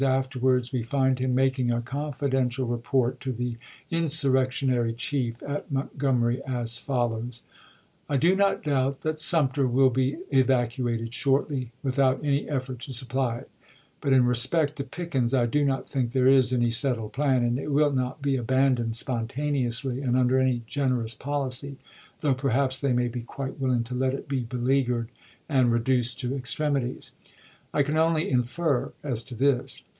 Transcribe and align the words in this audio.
afterwards 0.01 0.73
we 0.73 0.81
find 0.81 1.19
him 1.19 1.35
making 1.35 1.69
a 1.71 1.79
confidential 1.79 2.65
re 2.65 2.79
port 2.79 3.19
to 3.19 3.31
the 3.31 3.55
insurrectionary 3.91 4.93
chief 4.93 5.35
at 5.47 5.71
Montgomery, 5.71 6.41
as 6.43 6.79
follows: 6.79 7.43
I 8.09 8.17
do 8.17 8.35
not 8.35 8.63
doubt 8.63 9.01
that 9.01 9.19
Sumter 9.19 9.67
will 9.67 9.91
be 9.91 10.17
evacuated 10.31 11.13
shortly, 11.13 11.71
without 11.83 12.19
any 12.23 12.49
effort 12.49 12.79
to 12.79 12.93
supply 12.93 13.37
it; 13.37 13.51
but 14.01 14.11
in 14.11 14.25
respect 14.25 14.75
to 14.77 14.83
Pickens 14.83 15.35
I 15.35 15.45
do 15.45 15.63
not 15.63 15.87
think 15.87 16.09
there 16.13 16.25
is 16.25 16.51
any 16.51 16.71
settled 16.71 17.13
plan, 17.13 17.43
and 17.43 17.59
it 17.59 17.71
will 17.71 17.91
not 17.91 18.23
be 18.23 18.37
abandoned 18.37 18.95
spontaneously, 18.95 20.01
and 20.01 20.17
under 20.17 20.39
any 20.39 20.63
generous 20.65 21.13
policy, 21.13 21.77
though 22.21 22.33
perhaps 22.33 22.79
they 22.79 22.91
may 22.93 23.07
be 23.07 23.21
quite 23.21 23.59
willing 23.59 23.83
to 23.83 23.93
let 23.93 24.15
it 24.15 24.27
be 24.27 24.39
beleaguered 24.39 25.09
and 25.47 25.71
reduced 25.71 26.19
to 26.21 26.35
extremities. 26.35 27.11
I 27.71 27.83
can 27.83 27.97
only 27.97 28.29
infer 28.31 28.93
as 29.03 29.21
to 29.25 29.35
this. 29.35 29.83